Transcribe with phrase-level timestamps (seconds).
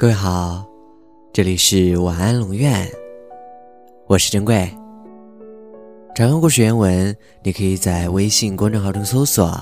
[0.00, 0.64] 各位好，
[1.32, 2.88] 这里是晚安龙院，
[4.06, 4.70] 我是珍贵。
[6.14, 9.52] 长安故事原文，你可以在微信公众号中搜索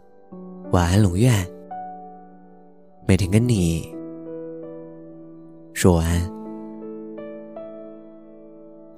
[0.72, 1.46] “晚安龙院”，
[3.06, 3.94] 每天跟你
[5.74, 6.32] 说晚安。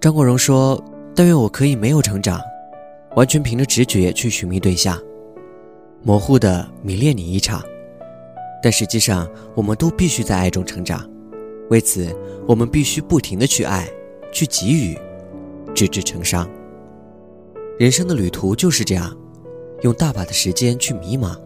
[0.00, 0.80] 张国荣说
[1.16, 2.40] ：“但愿我可以没有成长，
[3.16, 4.96] 完全凭着直觉去寻觅对象，
[6.04, 7.60] 模糊的迷恋你一场。”
[8.62, 11.08] 但实际上，我们都必须在爱中成长，
[11.70, 12.14] 为此，
[12.46, 13.88] 我们必须不停的去爱，
[14.32, 14.98] 去给予，
[15.74, 16.48] 直至成伤。
[17.78, 19.16] 人生的旅途就是这样，
[19.82, 21.36] 用大把的时间去迷茫，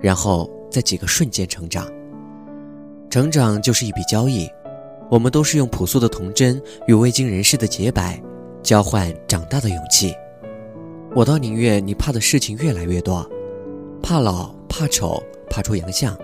[0.00, 1.86] 然后在几个瞬间成长。
[3.10, 4.48] 成长就是一笔交易，
[5.10, 8.20] 我们都是用朴素的童真与未经人事的洁白，
[8.62, 10.14] 交换长大的勇气。
[11.14, 13.28] 我倒宁愿你怕的事情越来越多，
[14.02, 16.16] 怕老，怕丑，怕出洋相。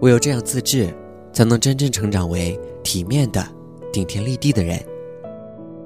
[0.00, 0.94] 唯有这样自制，
[1.32, 3.44] 才能真正成长为体面的、
[3.92, 4.80] 顶天立地的人。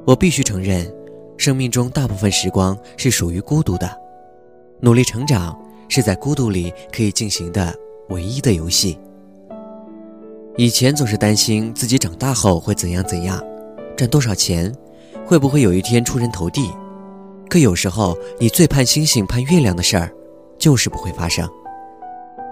[0.04, 0.92] 我必须承认，
[1.38, 3.90] 生命中大部分时光是属于孤独的。
[4.80, 7.74] 努力成长是在孤独里可以进行的
[8.08, 8.98] 唯一的游戏。
[10.56, 13.42] 以前总是担心自己长大后会怎样怎样，
[13.96, 14.70] 赚多少钱，
[15.24, 16.70] 会不会有一天出人头地。
[17.48, 20.12] 可有时候，你最盼星星盼月亮的事儿，
[20.58, 21.48] 就是不会发生。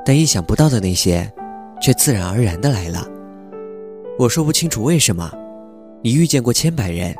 [0.06, 1.30] 但意想不到的那些。
[1.80, 3.06] 却自然而然的来了。
[4.18, 5.32] 我说不清楚为什么，
[6.02, 7.14] 你遇见过千百人，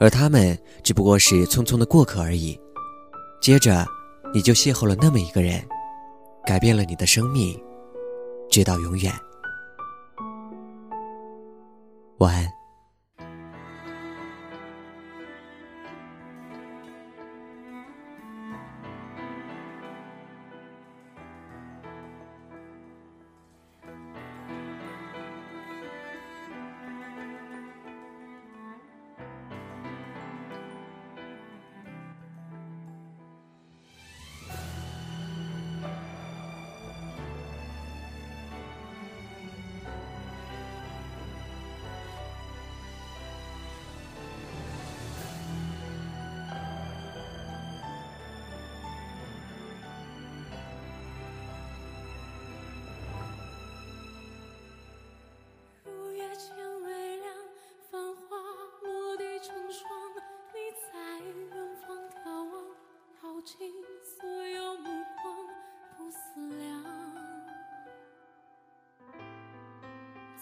[0.00, 2.58] 而他们只不过是匆匆的过客而已。
[3.40, 3.86] 接着，
[4.32, 5.62] 你就邂逅了那么一个人，
[6.46, 7.60] 改变了你的生命，
[8.50, 9.12] 直到永远。
[12.18, 12.63] 晚安。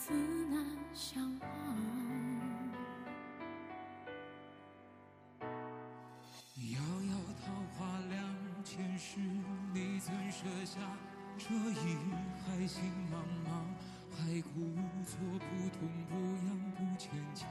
[0.05, 0.13] 自
[0.51, 0.59] 难
[0.93, 1.47] 相忘。
[6.57, 8.21] 遥遥桃花凉，
[8.65, 9.21] 前世
[9.73, 10.81] 你曾设下
[11.39, 11.97] 这一
[12.45, 12.83] 海心
[13.13, 13.15] 茫
[13.47, 13.49] 茫，
[14.11, 14.75] 还故
[15.07, 16.13] 作不痛不
[16.49, 17.47] 痒不坚强，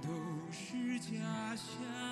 [0.00, 0.08] 都
[0.52, 1.10] 是假
[1.56, 2.11] 象。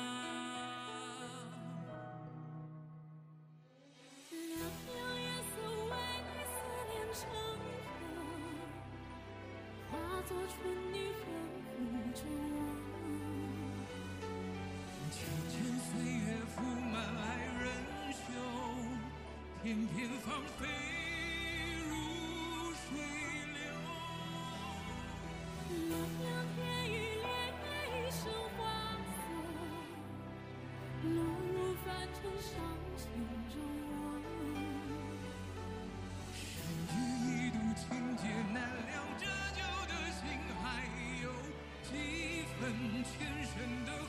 [10.31, 10.59] 做春
[10.93, 11.27] 泥呵
[11.91, 12.55] 护着我，
[15.11, 15.19] 千
[15.51, 15.53] 千
[15.83, 16.57] 岁月覆
[16.93, 17.21] 满爱
[17.59, 17.67] 人
[18.15, 18.15] 袖，
[19.61, 19.93] 片片
[20.25, 20.27] 芳
[20.57, 20.61] 菲
[21.89, 21.91] 如
[22.71, 23.30] 水。
[42.71, 44.00] 前生的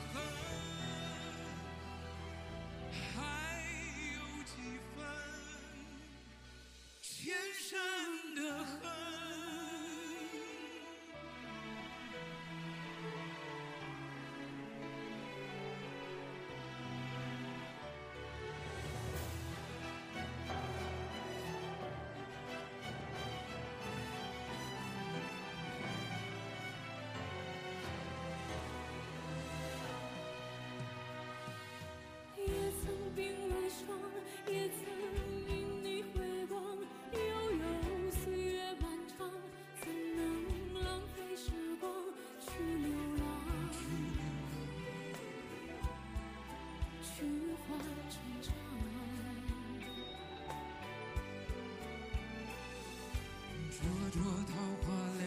[53.82, 54.86] 灼灼桃花
[55.18, 55.26] 凉，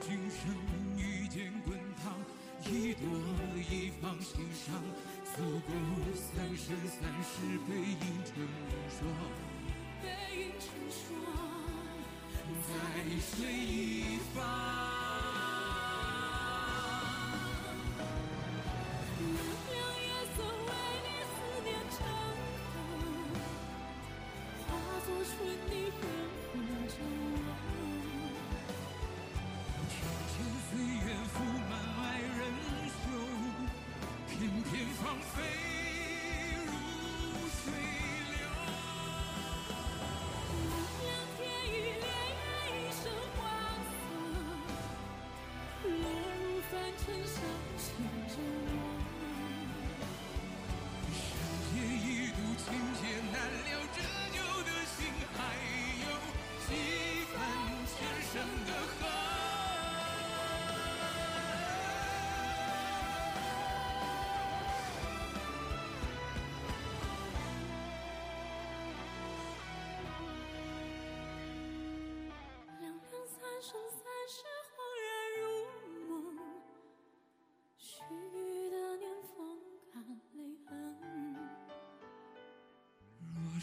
[0.00, 0.40] 今生
[0.96, 2.18] 遇见滚烫，
[2.66, 3.06] 一朵
[3.70, 4.74] 一放心上，
[5.24, 5.72] 走过
[6.16, 7.32] 三生三世，
[7.68, 8.34] 背影成
[8.90, 9.00] 双，
[10.02, 10.04] 背
[10.36, 11.00] 影成双。
[12.66, 12.70] 在
[13.20, 14.36] 水一方。
[19.20, 19.24] 月
[19.70, 20.70] 亮也曾为
[21.06, 21.32] 你思
[21.62, 21.96] 念成
[22.72, 22.74] 河，
[24.66, 24.68] 化
[25.06, 25.30] 作春
[25.70, 26.02] 泥变
[26.52, 26.52] 红
[26.88, 27.81] 着我。
[30.82, 31.36] 岁月覆
[31.70, 32.42] 满爱人
[32.90, 33.06] 袖，
[34.28, 35.36] 片片芳菲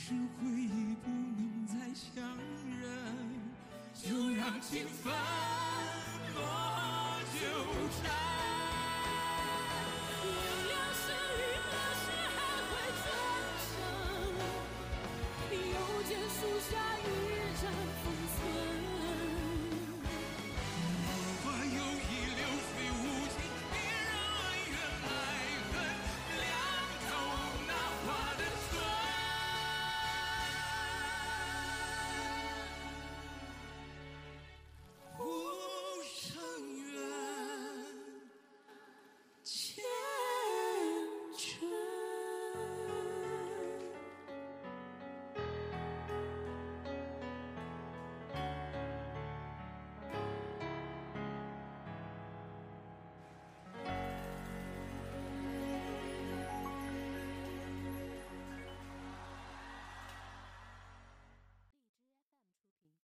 [0.10, 2.24] 是回忆不能再相
[2.82, 2.84] 认，
[3.94, 5.14] 就让情分
[6.34, 6.42] 落
[7.32, 7.38] 纠
[8.02, 8.29] 缠。